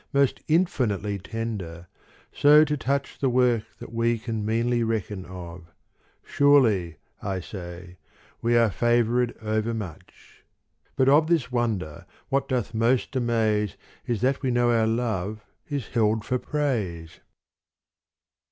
Most 0.13 0.41
infinitely 0.47 1.19
tender, 1.19 1.87
so 2.33 2.65
to 2.65 2.75
touch 2.75 3.19
The 3.19 3.29
work 3.29 3.65
that 3.77 3.93
we 3.93 4.17
can 4.17 4.43
meanly 4.43 4.81
reckon 4.83 5.25
of: 5.27 5.65
Surely— 6.23 6.97
I 7.21 7.39
say— 7.39 7.97
we 8.41 8.57
are 8.57 8.71
favoured 8.71 9.37
overmuch. 9.43 10.43
But 10.95 11.07
of 11.07 11.27
this 11.27 11.51
wonder, 11.51 12.07
what 12.29 12.47
doth 12.47 12.73
most* 12.73 13.15
amaze 13.15 13.77
Is 14.07 14.21
that 14.21 14.41
we 14.41 14.49
know 14.49 14.71
our 14.71 14.87
love 14.87 15.45
is 15.69 15.89
held 15.89 16.25
for 16.25 16.39
praise 16.39 17.19